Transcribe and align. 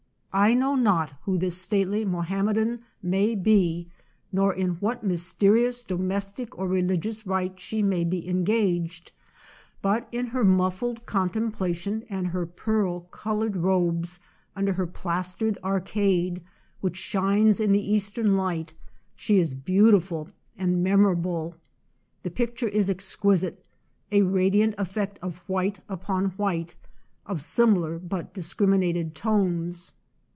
I 0.33 0.53
know 0.53 0.75
not 0.75 1.11
who 1.23 1.37
this 1.37 1.57
stately 1.57 2.05
Mohammedan 2.05 2.83
may 3.03 3.35
be, 3.35 3.89
nor 4.31 4.53
in 4.53 4.75
what 4.75 5.03
mysterious 5.03 5.83
domestic 5.83 6.57
or 6.57 6.69
re 6.69 6.81
ligious 6.81 7.27
rite 7.27 7.59
she 7.59 7.83
may 7.83 8.05
be 8.05 8.25
engaged; 8.25 9.11
but 9.81 10.07
in 10.09 10.27
her 10.27 10.45
muffled 10.45 11.05
contemplation 11.05 12.05
and 12.09 12.27
her 12.27 12.45
pearl 12.45 13.01
colored 13.11 13.57
robes, 13.57 14.21
under 14.55 14.71
her 14.71 14.87
plastered 14.87 15.57
arcade, 15.65 16.43
which 16.79 16.95
shines 16.95 17.59
in 17.59 17.73
the 17.73 17.91
Eastern 17.93 18.37
light, 18.37 18.73
she 19.17 19.37
is 19.37 19.53
beautiful 19.53 20.29
and 20.57 20.81
memorable. 20.81 21.55
The 22.23 22.31
picture 22.31 22.69
is 22.69 22.89
exquisite, 22.89 23.65
a 24.13 24.21
radiant 24.21 24.75
effect 24.77 25.19
of 25.21 25.39
white 25.39 25.81
upon 25.89 26.27
white, 26.37 26.75
of 27.25 27.41
similar 27.41 27.99
but 27.99 28.33
discriminated 28.33 29.13
tones. 29.13 29.91